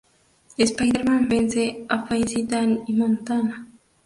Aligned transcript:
Spider-Man 0.69 1.21
vence 1.29 1.65
a 1.95 1.97
Fancy 2.07 2.41
Dan 2.47 2.81
y 2.87 2.93
Montana. 2.93 3.67